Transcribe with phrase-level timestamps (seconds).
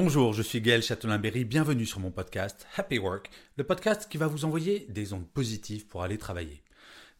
[0.00, 4.28] Bonjour, je suis Gaël Châtelain-Berry, bienvenue sur mon podcast Happy Work, le podcast qui va
[4.28, 6.62] vous envoyer des ondes positives pour aller travailler.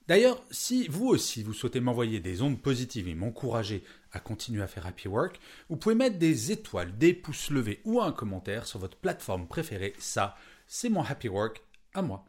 [0.06, 3.82] D'ailleurs, si vous aussi vous souhaitez m'envoyer des ondes positives et m'encourager
[4.12, 8.00] à continuer à faire Happy Work, vous pouvez mettre des étoiles, des pouces levés ou
[8.00, 9.94] un commentaire sur votre plateforme préférée.
[9.98, 10.36] Ça,
[10.68, 11.60] c'est mon Happy Work
[11.94, 12.26] à moi.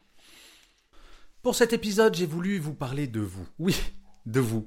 [1.43, 3.47] Pour cet épisode, j'ai voulu vous parler de vous.
[3.59, 3.79] Oui,
[4.25, 4.65] de vous.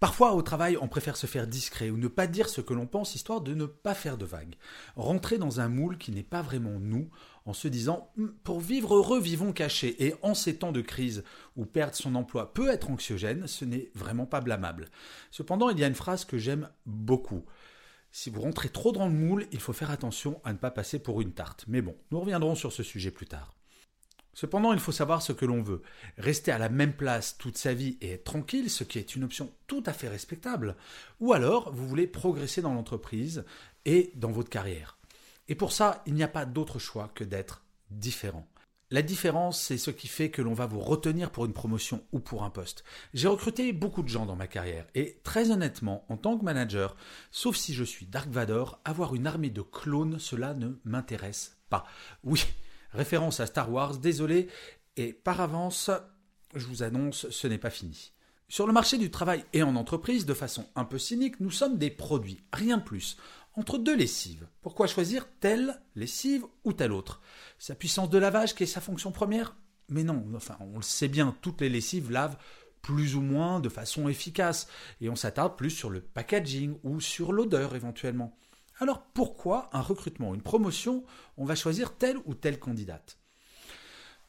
[0.00, 2.86] Parfois, au travail, on préfère se faire discret ou ne pas dire ce que l'on
[2.86, 4.56] pense histoire de ne pas faire de vagues.
[4.96, 7.10] Rentrer dans un moule qui n'est pas vraiment nous,
[7.44, 10.02] en se disant Hum, pour vivre heureux, vivons cachés.
[10.02, 11.22] Et en ces temps de crise
[11.54, 14.88] où perdre son emploi peut être anxiogène, ce n'est vraiment pas blâmable.
[15.30, 17.44] Cependant, il y a une phrase que j'aime beaucoup.
[18.10, 20.98] Si vous rentrez trop dans le moule, il faut faire attention à ne pas passer
[20.98, 21.66] pour une tarte.
[21.68, 23.54] Mais bon, nous reviendrons sur ce sujet plus tard.
[24.32, 25.82] Cependant, il faut savoir ce que l'on veut.
[26.18, 29.24] Rester à la même place toute sa vie et être tranquille, ce qui est une
[29.24, 30.76] option tout à fait respectable.
[31.20, 33.44] Ou alors, vous voulez progresser dans l'entreprise
[33.84, 34.98] et dans votre carrière.
[35.48, 38.46] Et pour ça, il n'y a pas d'autre choix que d'être différent.
[38.92, 42.18] La différence, c'est ce qui fait que l'on va vous retenir pour une promotion ou
[42.18, 42.82] pour un poste.
[43.14, 46.96] J'ai recruté beaucoup de gens dans ma carrière et très honnêtement, en tant que manager,
[47.30, 51.86] sauf si je suis Dark Vador, avoir une armée de clones, cela ne m'intéresse pas.
[52.24, 52.44] Oui,
[52.92, 54.48] référence à Star Wars, désolé,
[54.96, 55.90] et par avance,
[56.54, 58.12] je vous annonce, ce n'est pas fini.
[58.48, 61.78] Sur le marché du travail et en entreprise, de façon un peu cynique, nous sommes
[61.78, 63.16] des produits, rien de plus,
[63.54, 64.46] entre deux lessives.
[64.60, 67.20] Pourquoi choisir telle lessive ou telle autre?
[67.58, 69.56] Sa puissance de lavage qui est sa fonction première?
[69.88, 72.36] Mais non, enfin, on le sait bien, toutes les lessives lavent
[72.82, 74.66] plus ou moins de façon efficace,
[75.00, 78.36] et on s'attarde plus sur le packaging ou sur l'odeur éventuellement.
[78.80, 81.04] Alors pourquoi un recrutement une promotion,
[81.36, 83.18] on va choisir telle ou telle candidate?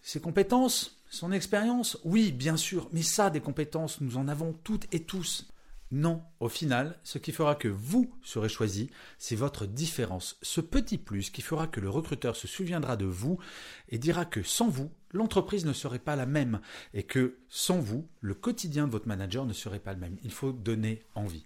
[0.01, 4.94] Ses compétences Son expérience Oui, bien sûr, mais ça, des compétences, nous en avons toutes
[4.94, 5.47] et tous.
[5.89, 10.97] Non, au final, ce qui fera que vous serez choisi, c'est votre différence, ce petit
[10.97, 13.39] plus qui fera que le recruteur se souviendra de vous
[13.88, 16.59] et dira que sans vous, l'entreprise ne serait pas la même
[16.94, 20.18] et que sans vous, le quotidien de votre manager ne serait pas le même.
[20.23, 21.45] Il faut donner envie.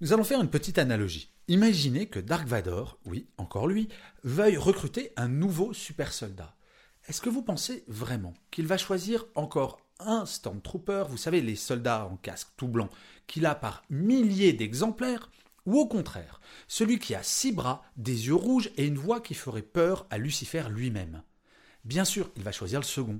[0.00, 1.32] Nous allons faire une petite analogie.
[1.48, 3.88] Imaginez que Dark Vador, oui, encore lui,
[4.22, 6.54] veuille recruter un nouveau super soldat.
[7.08, 12.06] Est-ce que vous pensez vraiment qu'il va choisir encore un Stormtrooper, vous savez, les soldats
[12.06, 12.88] en casque tout blanc,
[13.26, 15.32] qu'il a par milliers d'exemplaires,
[15.66, 19.34] ou au contraire, celui qui a six bras, des yeux rouges et une voix qui
[19.34, 21.24] ferait peur à Lucifer lui-même?
[21.84, 23.18] Bien sûr, il va choisir le second.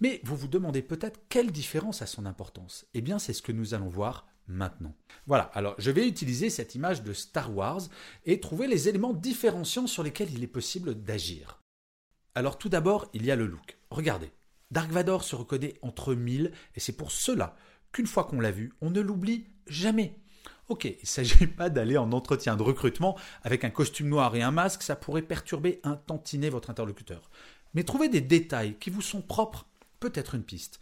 [0.00, 3.50] Mais vous vous demandez peut-être quelle différence a son importance Eh bien, c'est ce que
[3.52, 4.94] nous allons voir maintenant.
[5.26, 7.82] Voilà, alors je vais utiliser cette image de Star Wars
[8.26, 11.60] et trouver les éléments différenciants sur lesquels il est possible d'agir.
[12.34, 13.78] Alors tout d'abord, il y a le look.
[13.90, 14.30] Regardez,
[14.70, 17.56] Dark Vador se reconnaît entre mille et c'est pour cela
[17.92, 20.18] qu'une fois qu'on l'a vu, on ne l'oublie jamais.
[20.68, 24.42] Ok, il ne s'agit pas d'aller en entretien de recrutement avec un costume noir et
[24.42, 27.30] un masque, ça pourrait perturber un tantinet votre interlocuteur.
[27.74, 29.66] Mais trouver des détails qui vous sont propres
[30.00, 30.80] peut être une piste.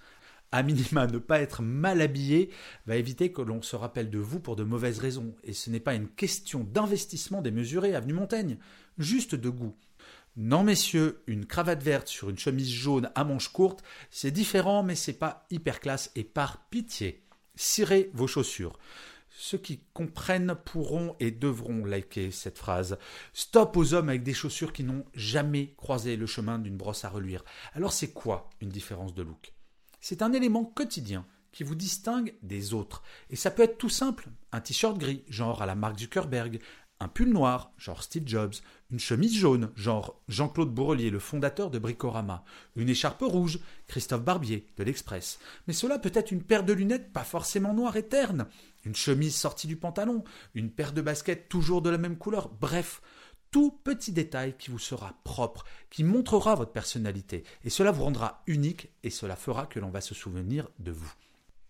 [0.55, 2.51] À minima, ne pas être mal habillé
[2.85, 5.35] va éviter que l'on se rappelle de vous pour de mauvaises raisons.
[5.45, 8.59] Et ce n'est pas une question d'investissement démesuré, avenue Montaigne,
[8.99, 9.75] juste de goût.
[10.37, 14.95] Non, messieurs, une cravate verte sur une chemise jaune à manches courtes, c'est différent, mais
[14.95, 17.25] c'est pas hyper classe et par pitié,
[17.55, 18.79] cirez vos chaussures.
[19.31, 22.99] Ceux qui comprennent pourront et devront liker cette phrase.
[23.33, 27.09] Stop aux hommes avec des chaussures qui n'ont jamais croisé le chemin d'une brosse à
[27.09, 27.43] reluire.
[27.73, 29.55] Alors c'est quoi une différence de look?
[30.03, 33.05] C'est un élément quotidien qui vous distingue des autres.
[33.31, 34.29] Et ça peut être tout simple.
[34.51, 36.59] Un t-shirt gris, genre à la marque Zuckerberg,
[36.99, 38.55] un pull noir, genre Steve Jobs,
[38.91, 42.45] une chemise jaune, genre Jean-Claude Bourrelier, le fondateur de Bricorama,
[42.75, 45.39] une écharpe rouge, Christophe Barbier, de l'Express.
[45.69, 48.47] Mais cela peut être une paire de lunettes pas forcément noire et terne,
[48.85, 53.03] une chemise sortie du pantalon, une paire de baskets toujours de la même couleur, bref,
[53.53, 58.43] tout petit détail qui vous sera propre, qui montrera votre personnalité, et cela vous rendra
[58.49, 61.13] unique, et cela fera que l'on va se souvenir de vous.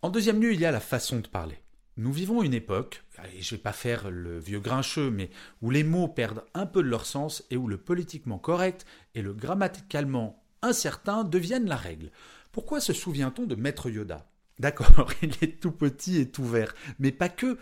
[0.01, 1.59] En deuxième lieu, il y a la façon de parler.
[1.97, 5.29] Nous vivons une époque, et je ne vais pas faire le vieux grincheux, mais
[5.61, 9.21] où les mots perdent un peu de leur sens et où le politiquement correct et
[9.21, 12.11] le grammaticalement incertains deviennent la règle.
[12.53, 14.31] Pourquoi se souvient-on de Maître Yoda?
[14.59, 17.59] D'accord, il est tout petit et tout vert, mais pas que.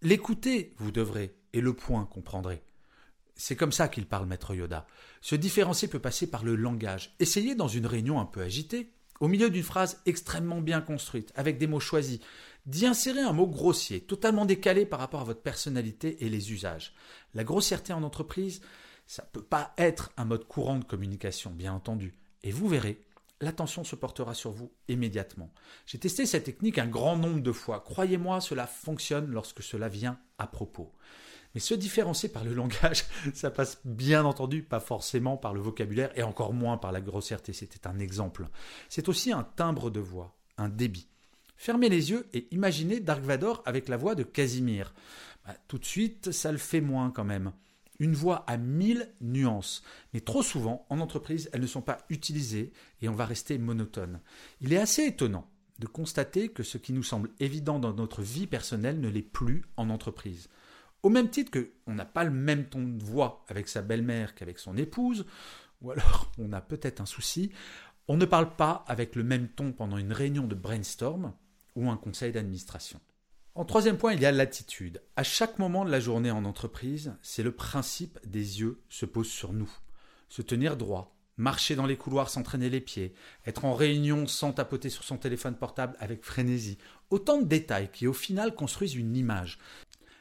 [0.00, 2.62] L'écouter, vous devrez, et le point comprendrez.
[3.36, 4.86] C'est comme ça qu'il parle, Maître Yoda.
[5.20, 7.14] Se différencier peut passer par le langage.
[7.20, 8.90] Essayez dans une réunion un peu agitée,
[9.20, 12.20] au milieu d'une phrase extrêmement bien construite, avec des mots choisis,
[12.64, 16.94] d'y insérer un mot grossier, totalement décalé par rapport à votre personnalité et les usages.
[17.34, 18.62] La grossièreté en entreprise,
[19.06, 22.14] ça ne peut pas être un mode courant de communication, bien entendu.
[22.42, 23.00] Et vous verrez,
[23.40, 25.52] l'attention se portera sur vous immédiatement.
[25.86, 27.80] J'ai testé cette technique un grand nombre de fois.
[27.80, 30.92] Croyez-moi, cela fonctionne lorsque cela vient à propos.
[31.56, 36.12] Mais se différencier par le langage, ça passe bien entendu pas forcément par le vocabulaire
[36.14, 37.54] et encore moins par la grossièreté.
[37.54, 38.46] C'était un exemple.
[38.90, 41.08] C'est aussi un timbre de voix, un débit.
[41.56, 44.92] Fermez les yeux et imaginez Dark Vador avec la voix de Casimir.
[45.46, 47.52] Bah, tout de suite, ça le fait moins quand même.
[48.00, 49.82] Une voix à mille nuances,
[50.12, 52.70] mais trop souvent, en entreprise, elles ne sont pas utilisées
[53.00, 54.20] et on va rester monotone.
[54.60, 55.48] Il est assez étonnant
[55.78, 59.64] de constater que ce qui nous semble évident dans notre vie personnelle ne l'est plus
[59.78, 60.50] en entreprise.
[61.06, 64.58] Au même titre qu'on n'a pas le même ton de voix avec sa belle-mère qu'avec
[64.58, 65.24] son épouse,
[65.80, 67.52] ou alors on a peut-être un souci,
[68.08, 71.32] on ne parle pas avec le même ton pendant une réunion de brainstorm
[71.76, 73.00] ou un conseil d'administration.
[73.54, 75.00] En troisième point, il y a l'attitude.
[75.14, 79.28] À chaque moment de la journée en entreprise, c'est le principe des yeux se pose
[79.28, 79.70] sur nous.
[80.28, 83.14] Se tenir droit, marcher dans les couloirs sans traîner les pieds,
[83.46, 86.78] être en réunion sans tapoter sur son téléphone portable avec frénésie.
[87.10, 89.58] Autant de détails qui au final construisent une image.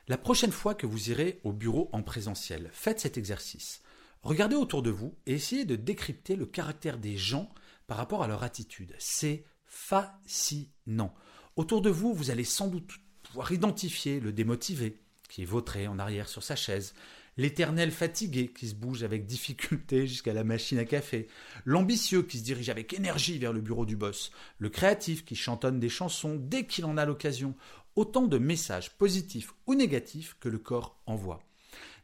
[0.07, 3.81] La prochaine fois que vous irez au bureau en présentiel, faites cet exercice.
[4.22, 7.50] Regardez autour de vous et essayez de décrypter le caractère des gens
[7.88, 8.94] par rapport à leur attitude.
[9.00, 11.13] C'est fascinant.
[11.56, 12.92] Autour de vous, vous allez sans doute
[13.24, 16.94] pouvoir identifier le démotivé qui est vautré en arrière sur sa chaise,
[17.38, 21.28] l'éternel fatigué qui se bouge avec difficulté jusqu'à la machine à café,
[21.66, 25.80] l'ambitieux qui se dirige avec énergie vers le bureau du boss, le créatif qui chantonne
[25.80, 27.56] des chansons dès qu'il en a l'occasion,
[27.95, 31.39] autant de messages positifs ou négatifs que le corps envoie.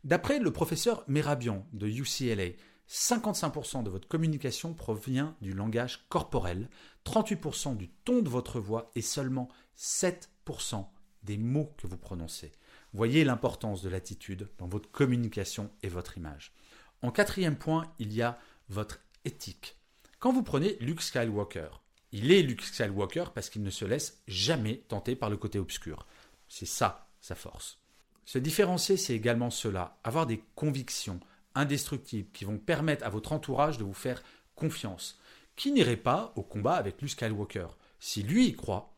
[0.04, 2.54] D'après le professeur Merabian de UCLA,
[2.90, 6.70] 55% de votre communication provient du langage corporel,
[7.06, 9.48] 38% du ton de votre voix et seulement
[9.78, 10.86] 7%
[11.24, 12.52] des mots que vous prononcez.
[12.94, 16.54] Voyez l'importance de l'attitude dans votre communication et votre image.
[17.02, 18.38] En quatrième point, il y a
[18.70, 19.78] votre éthique.
[20.20, 24.78] Quand vous prenez Luke Skywalker, il est Luke Skywalker parce qu'il ne se laisse jamais
[24.88, 26.06] tenter par le côté obscur.
[26.48, 27.80] C'est ça sa force.
[28.26, 31.20] Se différencier, c'est également cela, avoir des convictions
[31.56, 34.24] indestructibles qui vont permettre à votre entourage de vous faire
[34.56, 35.20] confiance.
[35.56, 37.68] Qui n'irait pas au combat avec Luke Skywalker?
[38.00, 38.94] Si lui y croit,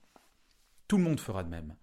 [0.88, 1.75] tout le monde fera de même.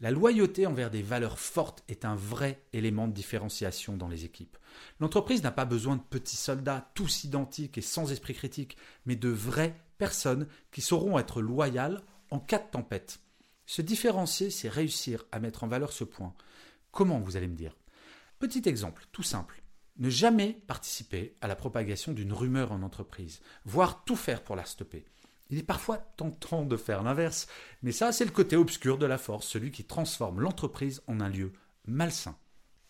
[0.00, 4.58] La loyauté envers des valeurs fortes est un vrai élément de différenciation dans les équipes.
[5.00, 8.76] L'entreprise n'a pas besoin de petits soldats tous identiques et sans esprit critique,
[9.06, 13.20] mais de vraies personnes qui sauront être loyales en cas de tempête.
[13.64, 16.34] Se différencier, c'est réussir à mettre en valeur ce point.
[16.90, 17.76] Comment vous allez me dire?
[18.38, 19.62] Petit exemple, tout simple.
[19.98, 24.66] Ne jamais participer à la propagation d'une rumeur en entreprise, voire tout faire pour la
[24.66, 25.06] stopper.
[25.50, 27.46] Il est parfois tentant de faire l'inverse,
[27.82, 31.28] mais ça c'est le côté obscur de la force, celui qui transforme l'entreprise en un
[31.28, 31.52] lieu
[31.86, 32.36] malsain.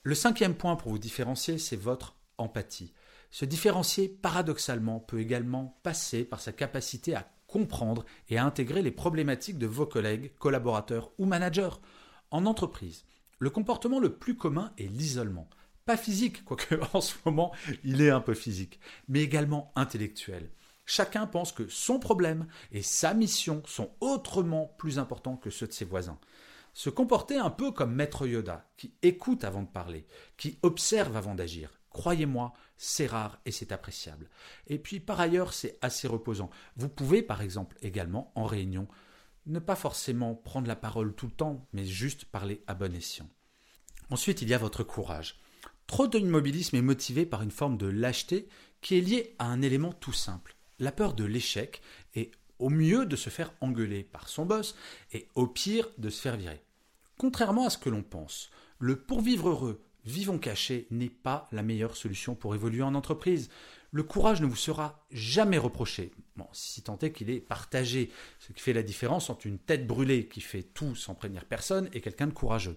[0.02, 2.92] Le cinquième point pour vous différencier, c'est votre empathie.
[3.30, 8.90] Se différencier, paradoxalement, peut également passer par sa capacité à comprendre et à intégrer les
[8.90, 11.80] problématiques de vos collègues, collaborateurs ou managers.
[12.30, 13.04] En entreprise,
[13.38, 15.48] le comportement le plus commun est l'isolement.
[15.84, 17.52] Pas physique, quoique en ce moment
[17.84, 20.50] il est un peu physique, mais également intellectuel.
[20.88, 25.72] Chacun pense que son problème et sa mission sont autrement plus importants que ceux de
[25.72, 26.18] ses voisins.
[26.74, 31.34] Se comporter un peu comme Maître Yoda, qui écoute avant de parler, qui observe avant
[31.34, 31.80] d'agir.
[31.90, 34.30] Croyez-moi, c'est rare et c'est appréciable.
[34.68, 36.50] Et puis par ailleurs, c'est assez reposant.
[36.76, 38.86] Vous pouvez par exemple également en réunion
[39.46, 43.28] ne pas forcément prendre la parole tout le temps, mais juste parler à bon escient.
[44.10, 45.40] Ensuite, il y a votre courage.
[45.86, 48.48] Trop d'immobilisme est motivé par une forme de lâcheté
[48.80, 51.82] qui est liée à un élément tout simple la peur de l'échec
[52.14, 54.76] et au mieux de se faire engueuler par son boss
[55.12, 56.62] et au pire de se faire virer.
[57.18, 61.96] Contrairement à ce que l'on pense, le pourvivre heureux, vivons cachés n'est pas la meilleure
[61.96, 63.50] solution pour évoluer en entreprise.
[63.90, 66.12] Le courage ne vous sera jamais reproché,
[66.52, 70.28] si tant est qu'il est partagé, ce qui fait la différence entre une tête brûlée
[70.28, 72.76] qui fait tout sans prévenir personne et quelqu'un de courageux.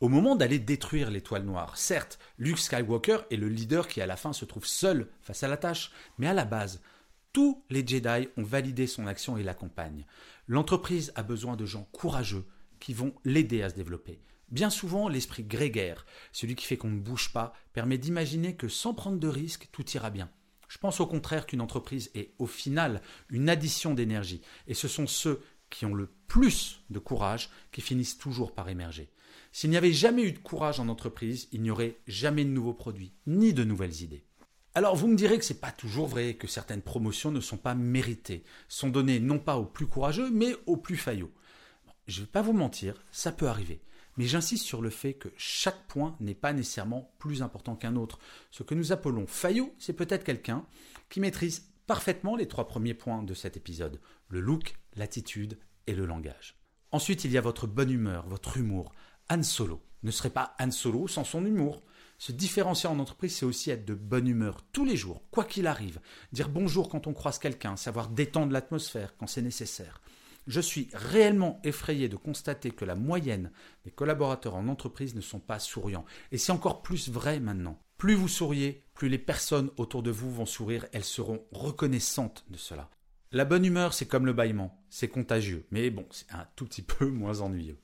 [0.00, 4.16] Au moment d'aller détruire l'étoile noire, certes, Luke Skywalker est le leader qui à la
[4.16, 6.80] fin se trouve seul face à la tâche, mais à la base,
[7.38, 10.06] tous les Jedi ont validé son action et l'accompagnent.
[10.48, 12.44] L'entreprise a besoin de gens courageux
[12.80, 14.20] qui vont l'aider à se développer.
[14.48, 18.92] Bien souvent, l'esprit grégaire, celui qui fait qu'on ne bouge pas, permet d'imaginer que sans
[18.92, 20.28] prendre de risques, tout ira bien.
[20.66, 25.06] Je pense au contraire qu'une entreprise est au final une addition d'énergie, et ce sont
[25.06, 25.40] ceux
[25.70, 29.12] qui ont le plus de courage qui finissent toujours par émerger.
[29.52, 32.74] S'il n'y avait jamais eu de courage en entreprise, il n'y aurait jamais de nouveaux
[32.74, 34.24] produits, ni de nouvelles idées.
[34.78, 37.56] Alors vous me direz que ce n'est pas toujours vrai, que certaines promotions ne sont
[37.56, 41.32] pas méritées, sont données non pas aux plus courageux, mais aux plus faillots.
[42.06, 43.82] je ne vais pas vous mentir, ça peut arriver.
[44.16, 48.20] Mais j'insiste sur le fait que chaque point n'est pas nécessairement plus important qu'un autre.
[48.52, 50.64] Ce que nous appelons faillot, c'est peut-être quelqu'un
[51.08, 55.58] qui maîtrise parfaitement les trois premiers points de cet épisode, le look, l'attitude
[55.88, 56.54] et le langage.
[56.92, 58.92] Ensuite, il y a votre bonne humeur, votre humour.
[59.28, 61.82] Han Solo ne serait pas Han Solo sans son humour.
[62.18, 65.68] Se différencier en entreprise, c'est aussi être de bonne humeur tous les jours, quoi qu'il
[65.68, 66.00] arrive.
[66.32, 70.02] Dire bonjour quand on croise quelqu'un, savoir détendre l'atmosphère quand c'est nécessaire.
[70.48, 73.52] Je suis réellement effrayé de constater que la moyenne
[73.84, 76.06] des collaborateurs en entreprise ne sont pas souriants.
[76.32, 77.78] Et c'est encore plus vrai maintenant.
[77.98, 82.56] Plus vous souriez, plus les personnes autour de vous vont sourire, elles seront reconnaissantes de
[82.56, 82.90] cela.
[83.30, 86.82] La bonne humeur, c'est comme le bâillement, c'est contagieux, mais bon, c'est un tout petit
[86.82, 87.78] peu moins ennuyeux.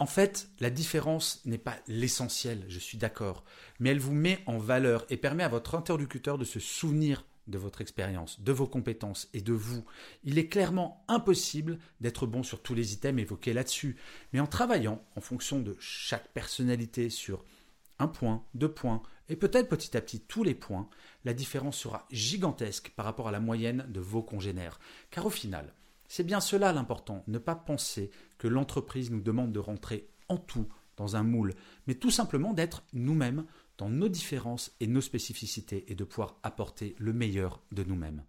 [0.00, 3.44] En fait, la différence n'est pas l'essentiel, je suis d'accord,
[3.80, 7.58] mais elle vous met en valeur et permet à votre interlocuteur de se souvenir de
[7.58, 9.84] votre expérience, de vos compétences et de vous.
[10.24, 13.98] Il est clairement impossible d'être bon sur tous les items évoqués là-dessus,
[14.32, 17.44] mais en travaillant en fonction de chaque personnalité sur
[17.98, 20.88] un point, deux points, et peut-être petit à petit tous les points,
[21.26, 24.80] la différence sera gigantesque par rapport à la moyenne de vos congénères.
[25.10, 25.74] Car au final,
[26.08, 30.66] c'est bien cela l'important, ne pas penser que l'entreprise nous demande de rentrer en tout
[30.96, 31.54] dans un moule,
[31.86, 33.44] mais tout simplement d'être nous-mêmes
[33.76, 38.24] dans nos différences et nos spécificités et de pouvoir apporter le meilleur de nous-mêmes.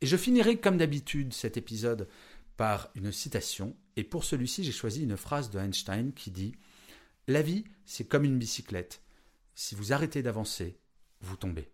[0.00, 2.08] Et je finirai comme d'habitude cet épisode
[2.56, 6.52] par une citation, et pour celui-ci j'ai choisi une phrase de Einstein qui dit⁇
[7.26, 9.02] La vie, c'est comme une bicyclette.
[9.56, 10.78] Si vous arrêtez d'avancer,
[11.20, 11.70] vous tombez.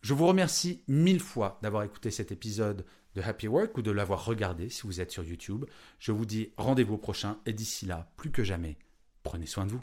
[0.00, 4.24] Je vous remercie mille fois d'avoir écouté cet épisode de Happy Work ou de l'avoir
[4.24, 5.64] regardé si vous êtes sur YouTube.
[5.98, 8.76] Je vous dis rendez-vous prochain et d'ici là, plus que jamais,
[9.22, 9.82] prenez soin de vous.